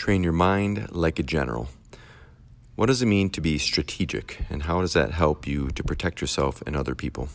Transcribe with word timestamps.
Train 0.00 0.24
your 0.24 0.32
mind 0.32 0.90
like 0.92 1.18
a 1.18 1.22
general. 1.22 1.68
What 2.74 2.86
does 2.86 3.02
it 3.02 3.06
mean 3.06 3.28
to 3.32 3.40
be 3.42 3.58
strategic, 3.58 4.40
and 4.48 4.62
how 4.62 4.80
does 4.80 4.94
that 4.94 5.10
help 5.10 5.46
you 5.46 5.68
to 5.72 5.84
protect 5.84 6.22
yourself 6.22 6.62
and 6.62 6.74
other 6.74 6.94
people? 6.94 7.28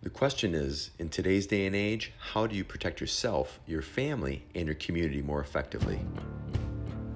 The 0.00 0.08
question 0.08 0.54
is 0.54 0.92
in 0.98 1.10
today's 1.10 1.46
day 1.46 1.66
and 1.66 1.76
age, 1.76 2.14
how 2.18 2.46
do 2.46 2.56
you 2.56 2.64
protect 2.64 3.02
yourself, 3.02 3.60
your 3.66 3.82
family, 3.82 4.46
and 4.54 4.64
your 4.64 4.76
community 4.76 5.20
more 5.20 5.42
effectively? 5.42 6.00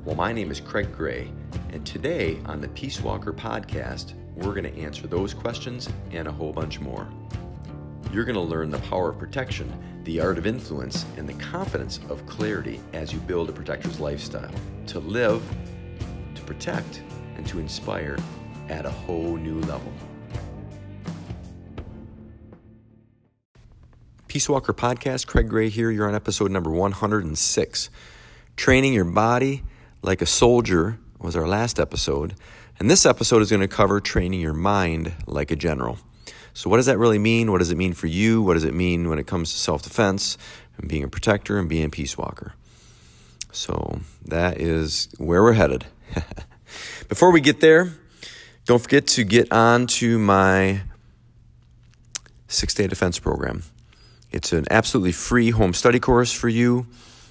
Well, 0.05 0.17
my 0.17 0.35
name 0.35 0.51
is 0.51 0.61
Craig 0.61 0.93
Gray, 0.95 1.33
and 1.73 1.87
today 1.87 2.39
on 2.45 2.61
the 2.61 2.69
Peace 2.69 3.01
Walker 3.01 3.33
podcast, 3.33 4.13
we're 4.35 4.53
going 4.53 4.71
to 4.71 4.79
answer 4.79 5.07
those 5.07 5.33
questions 5.33 5.89
and 6.11 6.29
a 6.29 6.33
whole 6.33 6.53
bunch 6.53 6.79
more. 6.79 7.09
You're 8.13 8.25
going 8.25 8.37
to 8.37 8.41
learn 8.41 8.71
the 8.71 8.79
power 8.79 9.11
of 9.11 9.19
protection, 9.19 9.73
the 10.05 10.21
art 10.21 10.39
of 10.39 10.47
influence, 10.47 11.05
and 11.17 11.29
the 11.29 11.35
confidence 11.35 12.01
of 12.09 12.25
clarity 12.27 12.81
as 12.93 13.13
you 13.13 13.19
build 13.21 13.51
a 13.51 13.53
protector's 13.53 14.01
lifestyle 14.01 14.51
to 14.87 15.01
live, 15.01 15.43
to 16.35 16.43
protect, 16.43 17.03
and 17.37 17.47
to 17.49 17.59
inspire 17.59 18.17
at 18.69 18.87
a 18.87 18.91
whole 18.91 19.37
new 19.37 19.61
level. 19.63 19.93
Peace 24.29 24.49
Walker 24.49 24.73
Podcast, 24.73 25.27
Craig 25.27 25.49
Gray 25.49 25.69
here. 25.69 25.91
You're 25.91 26.09
on 26.09 26.15
episode 26.15 26.51
number 26.51 26.71
106. 26.71 27.91
Training 28.57 28.93
your 28.93 29.05
body 29.05 29.63
like 30.03 30.23
a 30.23 30.27
soldier 30.27 30.99
was 31.19 31.37
our 31.37 31.49
last 31.49 31.81
episode. 31.81 32.35
And 32.79 32.91
this 32.91 33.07
episode 33.07 33.43
is 33.43 33.51
going 33.51 33.63
to 33.63 33.69
cover 33.69 34.01
training 34.01 34.41
your 34.41 34.53
mind 34.53 35.15
like 35.27 35.51
a 35.51 35.57
general. 35.57 35.99
So, 36.57 36.71
what 36.71 36.79
does 36.79 36.87
that 36.87 36.97
really 36.97 37.19
mean? 37.19 37.53
What 37.53 37.59
does 37.59 37.71
it 37.71 37.77
mean 37.77 37.93
for 37.93 38.07
you? 38.07 38.41
What 38.41 38.55
does 38.55 38.65
it 38.65 38.73
mean 38.73 39.11
when 39.11 39.19
it 39.19 39.27
comes 39.27 39.53
to 39.53 39.59
self 39.59 39.83
defense 39.83 40.39
and 40.79 40.89
being 40.89 41.05
a 41.05 41.09
protector 41.09 41.59
and 41.59 41.69
being 41.69 41.85
a 41.85 41.91
peace 41.91 42.17
walker? 42.17 42.55
So, 43.53 44.01
that 44.25 44.59
is 44.59 45.11
where 45.19 45.43
we're 45.43 45.53
headed. 45.53 45.85
Before 47.11 47.31
we 47.31 47.43
get 47.43 47.61
there, 47.61 47.93
don't 48.65 48.79
forget 48.79 49.07
to 49.09 49.25
get 49.25 49.53
on 49.53 49.87
to 49.99 50.19
my 50.19 50.81
six 52.49 52.73
day 52.73 52.87
defense 52.87 53.19
program. 53.19 53.63
It's 54.33 54.55
an 54.55 54.65
absolutely 54.71 55.13
free 55.13 55.51
home 55.51 55.75
study 55.75 56.01
course 56.01 56.33
for 56.33 56.49
you 56.49 56.87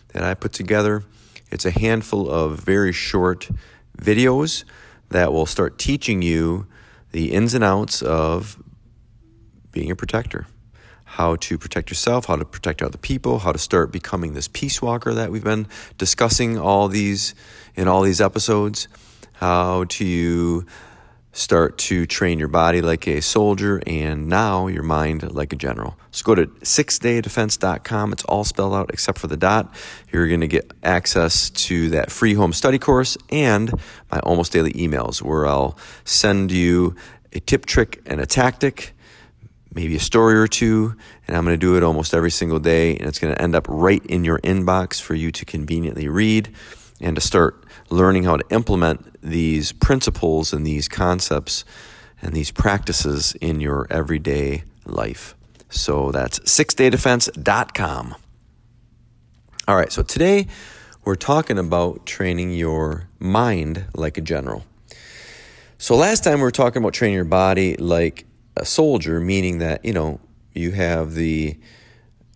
that 0.09 0.23
I 0.23 0.35
put 0.35 0.53
together. 0.53 1.03
It's 1.49 1.65
a 1.65 1.71
handful 1.71 2.29
of 2.29 2.59
very 2.59 2.91
short 2.91 3.49
videos 3.97 4.65
that 5.09 5.33
will 5.33 5.47
start 5.47 5.79
teaching 5.79 6.21
you 6.21 6.67
the 7.11 7.31
ins 7.33 7.55
and 7.55 7.63
outs 7.63 8.03
of 8.03 8.61
being 9.75 9.91
a 9.91 9.95
protector. 9.95 10.47
How 11.03 11.35
to 11.35 11.59
protect 11.59 11.91
yourself, 11.91 12.25
how 12.25 12.37
to 12.37 12.45
protect 12.45 12.81
other 12.81 12.97
people, 12.97 13.37
how 13.39 13.51
to 13.51 13.59
start 13.59 13.91
becoming 13.91 14.33
this 14.33 14.47
peace 14.47 14.81
walker 14.81 15.13
that 15.13 15.31
we've 15.31 15.43
been 15.43 15.67
discussing 15.99 16.57
all 16.57 16.87
these 16.87 17.35
in 17.75 17.87
all 17.87 18.01
these 18.01 18.19
episodes. 18.21 18.87
How 19.33 19.83
to 19.83 20.65
start 21.35 21.77
to 21.77 22.05
train 22.05 22.39
your 22.39 22.47
body 22.47 22.81
like 22.81 23.05
a 23.07 23.21
soldier 23.21 23.83
and 23.85 24.29
now 24.29 24.67
your 24.67 24.83
mind 24.83 25.29
like 25.33 25.51
a 25.51 25.55
general. 25.55 25.97
So 26.11 26.23
go 26.23 26.33
to 26.33 26.47
sixdaydefense.com. 26.47 28.13
It's 28.13 28.23
all 28.23 28.45
spelled 28.45 28.73
out 28.73 28.89
except 28.93 29.19
for 29.19 29.27
the 29.27 29.35
dot. 29.35 29.75
You're 30.11 30.29
going 30.29 30.39
to 30.41 30.47
get 30.47 30.71
access 30.81 31.49
to 31.49 31.89
that 31.89 32.09
free 32.09 32.33
home 32.33 32.53
study 32.53 32.79
course 32.79 33.17
and 33.29 33.69
my 34.09 34.19
almost 34.19 34.53
daily 34.53 34.71
emails 34.73 35.21
where 35.21 35.45
I'll 35.45 35.77
send 36.05 36.53
you 36.53 36.95
a 37.33 37.41
tip, 37.41 37.65
trick, 37.65 38.01
and 38.05 38.21
a 38.21 38.25
tactic 38.25 38.94
maybe 39.75 39.95
a 39.95 39.99
story 39.99 40.35
or 40.35 40.47
two, 40.47 40.95
and 41.27 41.35
I'm 41.35 41.43
going 41.43 41.53
to 41.53 41.57
do 41.57 41.75
it 41.75 41.83
almost 41.83 42.13
every 42.13 42.31
single 42.31 42.59
day, 42.59 42.95
and 42.97 43.07
it's 43.07 43.19
going 43.19 43.35
to 43.35 43.41
end 43.41 43.53
up 43.53 43.67
right 43.69 44.03
in 44.05 44.23
your 44.23 44.39
inbox 44.39 44.99
for 45.01 45.13
you 45.13 45.31
to 45.33 45.45
conveniently 45.45 46.07
read 46.07 46.55
and 47.01 47.15
to 47.15 47.21
start 47.21 47.63
learning 47.89 48.23
how 48.23 48.37
to 48.37 48.45
implement 48.49 49.21
these 49.21 49.73
principles 49.73 50.53
and 50.53 50.65
these 50.65 50.87
concepts 50.87 51.65
and 52.21 52.33
these 52.33 52.51
practices 52.51 53.35
in 53.41 53.59
your 53.59 53.85
everyday 53.89 54.63
life. 54.85 55.35
So 55.69 56.11
that's 56.11 56.39
sixdaydefense.com. 56.39 58.15
All 59.67 59.75
right, 59.75 59.91
so 59.91 60.03
today 60.03 60.47
we're 61.03 61.15
talking 61.15 61.57
about 61.57 62.05
training 62.05 62.53
your 62.53 63.09
mind 63.19 63.85
like 63.93 64.17
a 64.17 64.21
general. 64.21 64.63
So 65.77 65.95
last 65.95 66.23
time 66.23 66.35
we 66.35 66.43
were 66.43 66.51
talking 66.51 66.81
about 66.81 66.93
training 66.93 67.15
your 67.15 67.25
body 67.25 67.75
like 67.75 68.25
a 68.55 68.65
soldier, 68.65 69.19
meaning 69.19 69.59
that, 69.59 69.83
you 69.83 69.93
know, 69.93 70.19
you 70.53 70.71
have 70.71 71.13
the 71.13 71.57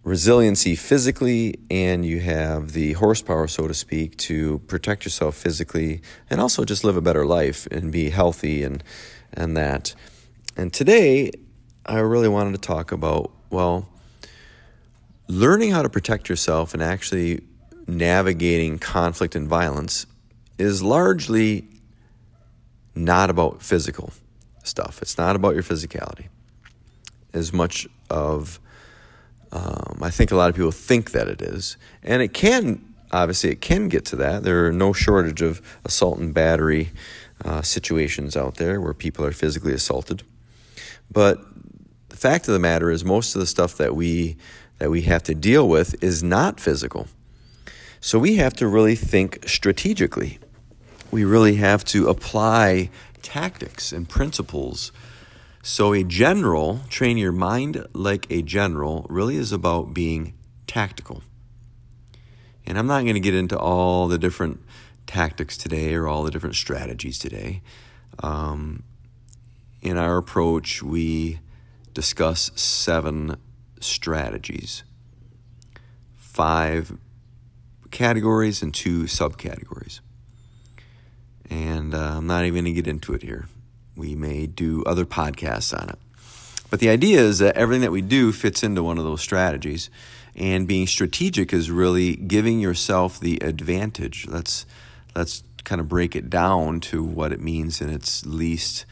resiliency 0.03 0.75
physically 0.75 1.55
and 1.69 2.05
you 2.05 2.19
have 2.19 2.71
the 2.71 2.93
horsepower, 2.93 3.47
so 3.47 3.67
to 3.67 3.73
speak, 3.73 4.17
to 4.17 4.59
protect 4.59 5.05
yourself 5.05 5.35
physically 5.35 6.01
and 6.29 6.41
also 6.41 6.65
just 6.65 6.83
live 6.83 6.97
a 6.97 7.01
better 7.01 7.25
life 7.25 7.67
and 7.67 7.91
be 7.91 8.09
healthy 8.09 8.63
and, 8.63 8.83
and 9.33 9.55
that. 9.55 9.93
And 10.57 10.73
today, 10.73 11.31
I 11.85 11.99
really 11.99 12.27
wanted 12.27 12.53
to 12.53 12.59
talk 12.59 12.91
about, 12.91 13.31
well, 13.49 13.89
learning 15.27 15.71
how 15.71 15.81
to 15.81 15.89
protect 15.89 16.27
yourself 16.27 16.73
and 16.73 16.83
actually 16.83 17.41
navigating 17.87 18.79
conflict 18.79 19.35
and 19.35 19.47
violence 19.47 20.05
is 20.57 20.83
largely 20.83 21.67
not 22.95 23.29
about 23.29 23.61
physical 23.61 24.11
stuff. 24.69 25.01
It's 25.01 25.17
not 25.17 25.35
about 25.35 25.53
your 25.53 25.63
physicality 25.63 26.27
as 27.33 27.51
much 27.53 27.87
of, 28.09 28.59
um, 29.51 29.99
I 30.01 30.09
think 30.09 30.31
a 30.31 30.35
lot 30.35 30.49
of 30.49 30.55
people 30.55 30.71
think 30.71 31.11
that 31.11 31.27
it 31.27 31.41
is. 31.41 31.77
And 32.03 32.21
it 32.21 32.33
can, 32.33 32.93
obviously, 33.11 33.51
it 33.51 33.61
can 33.61 33.87
get 33.87 34.05
to 34.05 34.15
that. 34.17 34.43
There 34.43 34.65
are 34.67 34.71
no 34.71 34.93
shortage 34.93 35.41
of 35.41 35.61
assault 35.85 36.19
and 36.19 36.33
battery 36.33 36.91
uh, 37.43 37.61
situations 37.61 38.35
out 38.35 38.55
there 38.55 38.81
where 38.81 38.93
people 38.93 39.25
are 39.25 39.31
physically 39.31 39.73
assaulted. 39.73 40.23
But 41.11 41.39
the 42.09 42.17
fact 42.17 42.47
of 42.47 42.53
the 42.53 42.59
matter 42.59 42.91
is, 42.91 43.05
most 43.05 43.35
of 43.35 43.41
the 43.41 43.47
stuff 43.47 43.77
that 43.77 43.95
we 43.95 44.37
that 44.79 44.89
we 44.89 45.01
have 45.01 45.23
to 45.23 45.35
deal 45.35 45.67
with 45.67 46.01
is 46.01 46.23
not 46.23 46.59
physical. 46.59 47.07
So 47.99 48.17
we 48.17 48.37
have 48.37 48.53
to 48.55 48.67
really 48.67 48.95
think 48.95 49.43
strategically. 49.45 50.39
We 51.11 51.25
really 51.25 51.55
have 51.55 51.83
to 51.85 52.07
apply 52.07 52.89
tactics 53.21 53.91
and 53.91 54.07
principles. 54.07 54.91
So, 55.61 55.93
a 55.93 56.03
general, 56.03 56.81
train 56.89 57.17
your 57.17 57.31
mind 57.31 57.85
like 57.93 58.25
a 58.29 58.41
general, 58.41 59.05
really 59.09 59.35
is 59.35 59.51
about 59.51 59.93
being 59.93 60.33
tactical. 60.67 61.23
And 62.65 62.77
I'm 62.77 62.87
not 62.87 63.01
going 63.01 63.15
to 63.15 63.19
get 63.19 63.33
into 63.33 63.57
all 63.57 64.07
the 64.07 64.17
different 64.17 64.61
tactics 65.07 65.57
today 65.57 65.95
or 65.95 66.07
all 66.07 66.23
the 66.23 66.31
different 66.31 66.55
strategies 66.55 67.19
today. 67.19 67.61
Um, 68.21 68.83
in 69.81 69.97
our 69.97 70.17
approach, 70.17 70.83
we 70.83 71.39
discuss 71.93 72.51
seven 72.55 73.37
strategies, 73.79 74.83
five 76.15 76.97
categories, 77.91 78.61
and 78.61 78.73
two 78.73 79.03
subcategories 79.03 79.99
and 81.91 81.99
uh, 81.99 82.17
I'm 82.17 82.27
not 82.27 82.45
even 82.45 82.65
going 82.65 82.75
to 82.75 82.81
get 82.81 82.87
into 82.87 83.13
it 83.15 83.23
here. 83.23 83.47
We 83.95 84.13
may 84.13 84.45
do 84.45 84.83
other 84.83 85.05
podcasts 85.05 85.75
on 85.75 85.89
it. 85.89 85.97
But 86.69 86.79
the 86.81 86.89
idea 86.89 87.19
is 87.19 87.39
that 87.39 87.57
everything 87.57 87.81
that 87.81 87.91
we 87.91 88.01
do 88.01 88.31
fits 88.31 88.61
into 88.61 88.83
one 88.83 88.99
of 88.99 89.05
those 89.05 89.21
strategies. 89.21 89.89
And 90.35 90.67
being 90.67 90.85
strategic 90.85 91.51
is 91.51 91.71
really 91.71 92.15
giving 92.15 92.59
yourself 92.59 93.19
the 93.19 93.39
advantage. 93.41 94.27
Let's, 94.27 94.67
let's 95.15 95.43
kind 95.63 95.81
of 95.81 95.89
break 95.89 96.15
it 96.15 96.29
down 96.29 96.79
to 96.81 97.03
what 97.03 97.33
it 97.33 97.41
means 97.41 97.81
in 97.81 97.89
its 97.89 98.23
least 98.23 98.85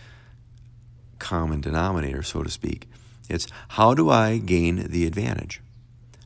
common 1.19 1.61
denominator, 1.61 2.23
so 2.23 2.41
to 2.41 2.49
speak. 2.49 2.89
It's 3.29 3.45
how 3.69 3.93
do 3.93 4.09
I 4.09 4.39
gain 4.39 4.87
the 4.89 5.05
advantage? 5.05 5.61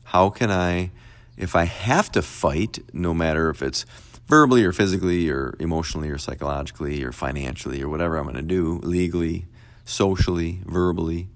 How 0.04 0.30
can 0.30 0.50
I, 0.50 0.90
if 1.36 1.54
I 1.54 1.64
have 1.64 2.10
to 2.12 2.22
fight, 2.22 2.78
no 2.94 3.12
matter 3.12 3.50
if 3.50 3.60
it's 3.60 3.84
verbally 4.32 4.64
or 4.64 4.72
physically 4.72 5.28
or 5.28 5.54
emotionally 5.60 6.08
or 6.08 6.16
psychologically 6.16 7.04
or 7.04 7.12
financially 7.12 7.82
or 7.82 7.88
whatever 7.90 8.16
I'm 8.16 8.24
going 8.24 8.34
to 8.36 8.40
do, 8.40 8.80
legally, 8.82 9.44
socially, 9.84 10.62
verbally. 10.64 11.28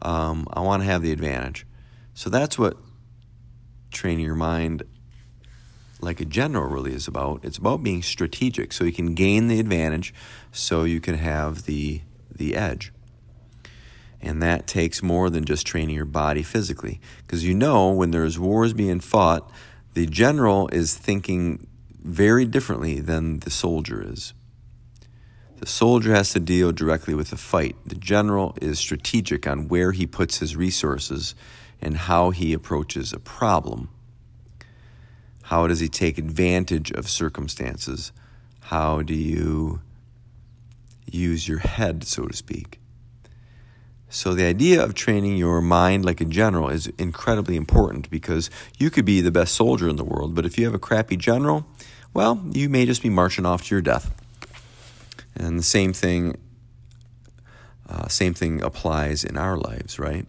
Um, 0.00 0.48
I 0.54 0.60
want 0.60 0.82
to 0.82 0.86
have 0.86 1.02
the 1.02 1.12
advantage. 1.12 1.66
So 2.14 2.30
that's 2.30 2.58
what 2.58 2.78
training 3.90 4.24
your 4.24 4.34
mind 4.34 4.84
like 6.00 6.18
a 6.18 6.24
general 6.24 6.66
really 6.66 6.94
is 6.94 7.06
about. 7.06 7.44
It's 7.44 7.58
about 7.58 7.82
being 7.82 8.00
strategic 8.00 8.72
so 8.72 8.84
you 8.84 8.92
can 8.92 9.12
gain 9.12 9.48
the 9.48 9.60
advantage 9.60 10.14
so 10.50 10.84
you 10.84 10.98
can 10.98 11.16
have 11.16 11.64
the 11.64 12.00
the 12.34 12.56
edge. 12.56 12.90
And 14.18 14.40
that 14.40 14.66
takes 14.66 15.02
more 15.02 15.28
than 15.28 15.44
just 15.44 15.66
training 15.66 15.94
your 15.94 16.06
body 16.06 16.42
physically. 16.42 17.02
Because 17.18 17.44
you 17.44 17.52
know, 17.52 17.90
when 17.90 18.12
there's 18.12 18.38
wars 18.38 18.72
being 18.72 19.00
fought, 19.00 19.50
the 19.92 20.06
general 20.06 20.68
is 20.68 20.96
thinking 20.96 21.66
very 22.02 22.44
differently 22.44 23.00
than 23.00 23.40
the 23.40 23.50
soldier 23.50 24.02
is. 24.04 24.34
The 25.56 25.66
soldier 25.68 26.12
has 26.12 26.32
to 26.32 26.40
deal 26.40 26.72
directly 26.72 27.14
with 27.14 27.30
the 27.30 27.36
fight. 27.36 27.76
The 27.86 27.94
general 27.94 28.56
is 28.60 28.80
strategic 28.80 29.46
on 29.46 29.68
where 29.68 29.92
he 29.92 30.06
puts 30.06 30.38
his 30.38 30.56
resources 30.56 31.36
and 31.80 31.96
how 31.96 32.30
he 32.30 32.52
approaches 32.52 33.12
a 33.12 33.20
problem. 33.20 33.88
How 35.44 35.66
does 35.66 35.80
he 35.80 35.88
take 35.88 36.18
advantage 36.18 36.90
of 36.90 37.08
circumstances? 37.08 38.10
How 38.60 39.02
do 39.02 39.14
you 39.14 39.82
use 41.10 41.46
your 41.46 41.58
head, 41.58 42.04
so 42.04 42.26
to 42.26 42.34
speak? 42.34 42.80
So, 44.08 44.34
the 44.34 44.44
idea 44.44 44.82
of 44.84 44.94
training 44.94 45.36
your 45.36 45.62
mind 45.62 46.04
like 46.04 46.20
a 46.20 46.26
general 46.26 46.68
is 46.68 46.88
incredibly 46.98 47.56
important 47.56 48.10
because 48.10 48.50
you 48.78 48.90
could 48.90 49.06
be 49.06 49.20
the 49.20 49.30
best 49.30 49.54
soldier 49.54 49.88
in 49.88 49.96
the 49.96 50.04
world, 50.04 50.34
but 50.34 50.44
if 50.44 50.58
you 50.58 50.66
have 50.66 50.74
a 50.74 50.78
crappy 50.78 51.16
general, 51.16 51.66
well, 52.14 52.42
you 52.52 52.68
may 52.68 52.86
just 52.86 53.02
be 53.02 53.08
marching 53.08 53.46
off 53.46 53.64
to 53.64 53.74
your 53.74 53.82
death. 53.82 54.10
And 55.34 55.58
the 55.58 55.62
same 55.62 55.92
thing, 55.92 56.36
uh, 57.88 58.08
same 58.08 58.34
thing 58.34 58.62
applies 58.62 59.24
in 59.24 59.36
our 59.36 59.56
lives, 59.56 59.98
right? 59.98 60.26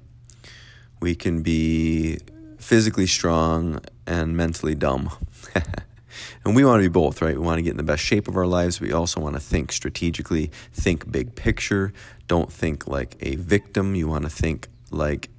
We 1.02 1.16
can 1.16 1.42
be 1.42 2.20
physically 2.58 3.08
strong 3.08 3.82
and 4.08 4.38
mentally 4.38 4.76
dumb. 4.76 5.10
and 6.46 6.56
we 6.56 6.64
want 6.64 6.82
to 6.82 6.90
be 6.90 6.92
both, 6.92 7.22
right? 7.22 7.36
We 7.36 7.46
want 7.46 7.58
to 7.58 7.62
get 7.62 7.72
in 7.72 7.78
the 7.78 7.84
best 7.84 8.04
shape 8.04 8.30
of 8.30 8.38
our 8.38 8.48
lives. 8.48 8.80
We 8.80 8.94
also 8.94 9.20
want 9.20 9.36
to 9.36 9.42
think 9.42 9.72
strategically, 9.74 10.52
think 10.72 11.12
big 11.12 11.36
picture. 11.36 11.92
Don't 12.28 12.52
think 12.52 12.88
like 12.88 13.18
a 13.20 13.36
victim. 13.36 13.96
You 13.96 14.08
want 14.08 14.24
to 14.24 14.30
think 14.30 14.70
like 14.92 15.30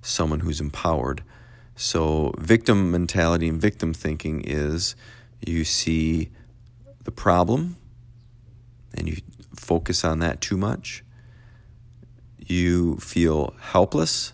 someone 0.00 0.40
who's 0.40 0.60
empowered. 0.60 1.22
So, 1.76 2.34
victim 2.38 2.90
mentality 2.90 3.48
and 3.48 3.60
victim 3.60 3.94
thinking 3.94 4.40
is 4.40 4.96
you 5.40 5.64
see 5.64 6.30
the 7.04 7.10
problem 7.10 7.76
and 8.94 9.08
you 9.08 9.16
focus 9.54 10.04
on 10.04 10.18
that 10.20 10.40
too 10.40 10.56
much. 10.56 11.04
You 12.38 12.96
feel 12.96 13.54
helpless 13.60 14.32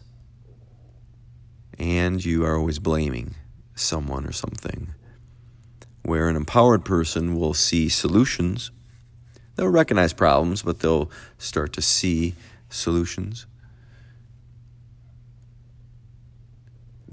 and 1.78 2.24
you 2.24 2.44
are 2.44 2.56
always 2.56 2.78
blaming 2.78 3.34
someone 3.74 4.26
or 4.26 4.32
something. 4.32 4.94
Where 6.02 6.28
an 6.28 6.36
empowered 6.36 6.84
person 6.84 7.36
will 7.36 7.54
see 7.54 7.88
solutions, 7.88 8.70
they'll 9.56 9.68
recognize 9.68 10.12
problems, 10.12 10.62
but 10.62 10.80
they'll 10.80 11.10
start 11.38 11.72
to 11.74 11.82
see 11.82 12.34
solutions. 12.68 13.46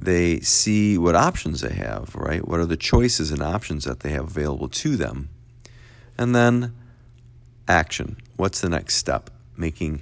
They 0.01 0.39
see 0.39 0.97
what 0.97 1.15
options 1.15 1.61
they 1.61 1.75
have, 1.75 2.15
right? 2.15 2.45
What 2.47 2.59
are 2.59 2.65
the 2.65 2.75
choices 2.75 3.29
and 3.29 3.41
options 3.41 3.83
that 3.83 3.99
they 3.99 4.09
have 4.09 4.25
available 4.25 4.67
to 4.69 4.97
them? 4.97 5.29
And 6.17 6.35
then 6.35 6.73
action. 7.67 8.17
What's 8.35 8.61
the 8.61 8.69
next 8.69 8.95
step? 8.95 9.29
Making 9.55 10.01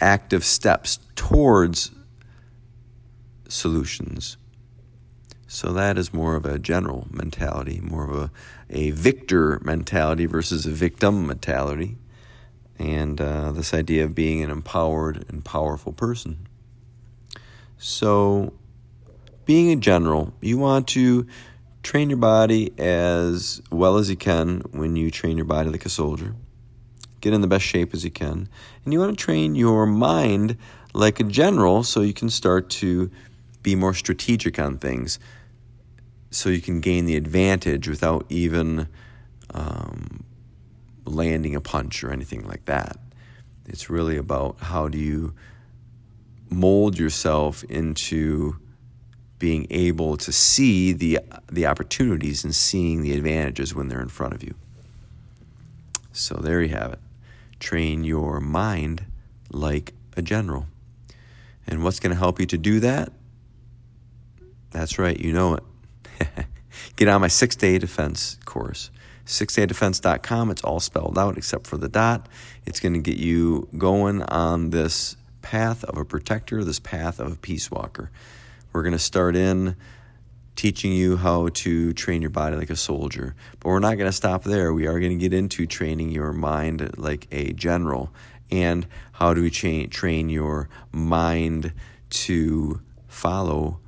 active 0.00 0.44
steps 0.44 1.00
towards 1.16 1.90
solutions. 3.48 4.36
So 5.48 5.72
that 5.72 5.98
is 5.98 6.14
more 6.14 6.36
of 6.36 6.46
a 6.46 6.58
general 6.58 7.08
mentality, 7.10 7.80
more 7.82 8.08
of 8.08 8.16
a, 8.16 8.30
a 8.70 8.90
victor 8.92 9.60
mentality 9.64 10.26
versus 10.26 10.64
a 10.64 10.70
victim 10.70 11.26
mentality. 11.26 11.96
And 12.78 13.20
uh, 13.20 13.52
this 13.52 13.74
idea 13.74 14.04
of 14.04 14.14
being 14.14 14.42
an 14.42 14.50
empowered 14.50 15.24
and 15.28 15.44
powerful 15.44 15.92
person. 15.92 16.46
So, 17.78 18.54
being 19.52 19.70
a 19.70 19.76
general, 19.76 20.32
you 20.40 20.56
want 20.56 20.88
to 20.88 21.26
train 21.82 22.08
your 22.08 22.16
body 22.16 22.72
as 22.78 23.60
well 23.70 23.98
as 23.98 24.08
you 24.08 24.16
can 24.16 24.62
when 24.70 24.96
you 24.96 25.10
train 25.10 25.36
your 25.36 25.44
body 25.44 25.68
like 25.68 25.84
a 25.84 25.90
soldier. 25.90 26.34
Get 27.20 27.34
in 27.34 27.42
the 27.42 27.46
best 27.46 27.66
shape 27.66 27.92
as 27.92 28.02
you 28.02 28.10
can. 28.10 28.48
And 28.82 28.94
you 28.94 28.98
want 28.98 29.10
to 29.18 29.22
train 29.22 29.54
your 29.54 29.84
mind 29.84 30.56
like 30.94 31.20
a 31.20 31.24
general 31.24 31.82
so 31.82 32.00
you 32.00 32.14
can 32.14 32.30
start 32.30 32.70
to 32.80 33.10
be 33.62 33.74
more 33.74 33.92
strategic 33.92 34.58
on 34.58 34.78
things 34.78 35.18
so 36.30 36.48
you 36.48 36.62
can 36.62 36.80
gain 36.80 37.04
the 37.04 37.16
advantage 37.16 37.86
without 37.86 38.24
even 38.30 38.88
um, 39.52 40.24
landing 41.04 41.54
a 41.54 41.60
punch 41.60 42.02
or 42.02 42.10
anything 42.10 42.48
like 42.48 42.64
that. 42.64 42.96
It's 43.66 43.90
really 43.90 44.16
about 44.16 44.60
how 44.60 44.88
do 44.88 44.96
you 44.96 45.34
mold 46.48 46.98
yourself 46.98 47.62
into 47.64 48.56
being 49.42 49.66
able 49.70 50.16
to 50.16 50.30
see 50.30 50.92
the 50.92 51.18
the 51.50 51.66
opportunities 51.66 52.44
and 52.44 52.54
seeing 52.54 53.02
the 53.02 53.12
advantages 53.12 53.74
when 53.74 53.88
they're 53.88 54.00
in 54.00 54.08
front 54.08 54.32
of 54.32 54.40
you. 54.40 54.54
So 56.12 56.36
there 56.36 56.62
you 56.62 56.68
have 56.68 56.92
it. 56.92 57.00
Train 57.58 58.04
your 58.04 58.40
mind 58.40 59.04
like 59.50 59.94
a 60.16 60.22
general. 60.22 60.66
And 61.66 61.82
what's 61.82 61.98
going 61.98 62.12
to 62.12 62.16
help 62.16 62.38
you 62.38 62.46
to 62.46 62.56
do 62.56 62.78
that? 62.80 63.12
That's 64.70 64.96
right, 64.96 65.18
you 65.18 65.32
know 65.32 65.58
it. 65.58 66.28
Get 66.94 67.08
on 67.08 67.20
my 67.20 67.26
six 67.26 67.56
day 67.56 67.78
defense 67.78 68.38
course. 68.44 68.92
Sixdaydefense.com. 69.26 70.52
It's 70.52 70.62
all 70.62 70.78
spelled 70.78 71.18
out 71.18 71.36
except 71.36 71.66
for 71.66 71.78
the 71.78 71.88
dot. 71.88 72.28
It's 72.64 72.78
going 72.78 72.92
to 72.92 73.00
get 73.00 73.16
you 73.16 73.68
going 73.76 74.22
on 74.22 74.70
this 74.70 75.16
path 75.42 75.82
of 75.82 75.96
a 75.96 76.04
protector, 76.04 76.62
this 76.62 76.78
path 76.78 77.18
of 77.18 77.32
a 77.32 77.36
peace 77.36 77.72
walker. 77.72 78.12
We're 78.72 78.82
going 78.82 78.92
to 78.92 78.98
start 78.98 79.36
in 79.36 79.76
teaching 80.56 80.92
you 80.92 81.16
how 81.16 81.48
to 81.48 81.92
train 81.92 82.20
your 82.20 82.30
body 82.30 82.56
like 82.56 82.70
a 82.70 82.76
soldier. 82.76 83.34
But 83.60 83.68
we're 83.68 83.78
not 83.78 83.96
going 83.96 84.08
to 84.08 84.16
stop 84.16 84.44
there. 84.44 84.72
We 84.72 84.86
are 84.86 84.98
going 85.00 85.12
to 85.12 85.18
get 85.18 85.32
into 85.32 85.66
training 85.66 86.10
your 86.10 86.32
mind 86.32 86.98
like 86.98 87.26
a 87.30 87.52
general. 87.52 88.12
And 88.50 88.86
how 89.12 89.34
do 89.34 89.42
we 89.42 89.50
cha- 89.50 89.86
train 89.90 90.28
your 90.28 90.68
mind 90.92 91.72
to 92.10 92.80
follow 93.08 93.80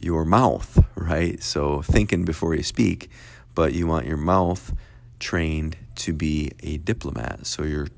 your 0.00 0.24
mouth, 0.24 0.82
right? 0.94 1.42
So 1.42 1.82
thinking 1.82 2.24
before 2.24 2.54
you 2.54 2.62
speak, 2.62 3.10
but 3.54 3.72
you 3.72 3.86
want 3.86 4.06
your 4.06 4.16
mouth 4.16 4.74
trained 5.18 5.76
to 5.96 6.12
be 6.12 6.52
a 6.62 6.78
diplomat. 6.78 7.46
So 7.46 7.62
you're 7.62 7.88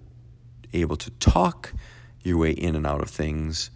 able 0.73 0.97
to 0.97 1.11
talk 1.11 1.73
your 2.23 2.37
way 2.39 2.51
in 2.51 2.75
and 2.77 2.87
out 2.87 3.01
of 3.01 3.11
things 3.11 3.71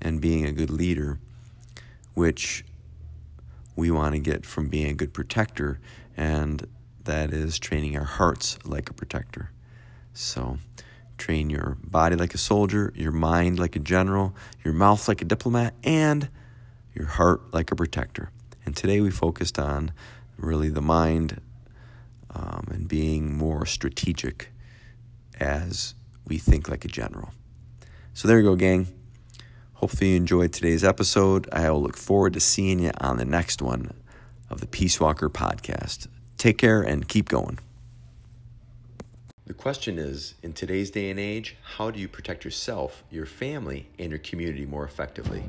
and 0.00 0.20
being 0.20 0.44
a 0.44 0.52
good 0.52 0.70
leader, 0.70 1.18
which 2.14 2.64
we 3.76 3.90
want 3.90 4.14
to 4.14 4.18
get 4.18 4.44
from 4.44 4.68
being 4.68 4.90
a 4.90 4.94
good 4.94 5.12
protector, 5.12 5.80
and 6.16 6.66
that 7.04 7.32
is 7.32 7.58
training 7.58 7.96
our 7.96 8.04
hearts 8.04 8.58
like 8.64 8.90
a 8.90 8.94
protector. 8.94 9.50
So, 10.12 10.58
train 11.18 11.50
your 11.50 11.78
body 11.82 12.16
like 12.16 12.34
a 12.34 12.38
soldier, 12.38 12.92
your 12.94 13.12
mind 13.12 13.58
like 13.58 13.76
a 13.76 13.78
general, 13.78 14.34
your 14.64 14.74
mouth 14.74 15.08
like 15.08 15.22
a 15.22 15.24
diplomat, 15.24 15.74
and 15.82 16.28
your 16.94 17.06
heart 17.06 17.52
like 17.52 17.70
a 17.70 17.76
protector. 17.76 18.30
And 18.64 18.76
today 18.76 19.00
we 19.00 19.10
focused 19.10 19.58
on 19.58 19.92
really 20.36 20.68
the 20.68 20.82
mind 20.82 21.40
um, 22.30 22.66
and 22.70 22.88
being 22.88 23.36
more 23.36 23.66
strategic 23.66 24.50
as 25.40 25.94
we 26.26 26.38
think 26.38 26.68
like 26.68 26.84
a 26.84 26.88
general. 26.88 27.32
So 28.14 28.28
there 28.28 28.38
you 28.38 28.44
go, 28.44 28.56
gang. 28.56 28.86
Hopefully 29.82 30.10
you 30.10 30.16
enjoyed 30.16 30.52
today's 30.52 30.84
episode. 30.84 31.48
I 31.50 31.68
will 31.68 31.82
look 31.82 31.96
forward 31.96 32.34
to 32.34 32.40
seeing 32.40 32.78
you 32.78 32.92
on 33.00 33.16
the 33.16 33.24
next 33.24 33.60
one 33.60 33.92
of 34.48 34.60
the 34.60 34.68
Peace 34.68 35.00
Walker 35.00 35.28
podcast. 35.28 36.06
Take 36.38 36.56
care 36.56 36.82
and 36.82 37.08
keep 37.08 37.28
going. 37.28 37.58
The 39.44 39.54
question 39.54 39.98
is 39.98 40.36
in 40.40 40.52
today's 40.52 40.92
day 40.92 41.10
and 41.10 41.18
age, 41.18 41.56
how 41.64 41.90
do 41.90 41.98
you 41.98 42.06
protect 42.06 42.44
yourself, 42.44 43.02
your 43.10 43.26
family, 43.26 43.88
and 43.98 44.10
your 44.10 44.20
community 44.20 44.66
more 44.66 44.84
effectively? 44.84 45.42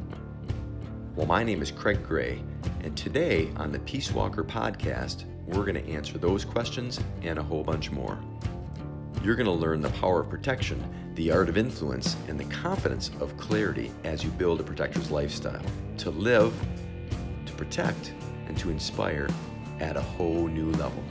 Well, 1.15 1.27
my 1.27 1.43
name 1.43 1.61
is 1.61 1.69
Craig 1.69 2.03
Gray, 2.03 2.41
and 2.81 2.97
today 2.97 3.51
on 3.57 3.71
the 3.71 3.79
Peace 3.81 4.11
Walker 4.11 4.43
podcast, 4.43 5.25
we're 5.45 5.63
going 5.63 5.75
to 5.75 5.87
answer 5.87 6.17
those 6.17 6.43
questions 6.43 6.99
and 7.21 7.37
a 7.37 7.43
whole 7.43 7.63
bunch 7.63 7.91
more. 7.91 8.17
You're 9.23 9.35
going 9.35 9.45
to 9.45 9.53
learn 9.53 9.79
the 9.79 9.89
power 9.91 10.19
of 10.19 10.29
protection, 10.29 10.83
the 11.15 11.31
art 11.31 11.47
of 11.47 11.57
influence, 11.57 12.17
and 12.27 12.37
the 12.37 12.43
confidence 12.45 13.09
of 13.21 13.37
clarity 13.37 13.89
as 14.03 14.21
you 14.21 14.29
build 14.31 14.59
a 14.59 14.63
protector's 14.63 15.11
lifestyle 15.11 15.63
to 15.99 16.09
live, 16.09 16.53
to 17.45 17.53
protect, 17.53 18.11
and 18.47 18.57
to 18.57 18.69
inspire 18.69 19.29
at 19.79 19.95
a 19.95 20.01
whole 20.01 20.49
new 20.49 20.71
level. 20.71 21.01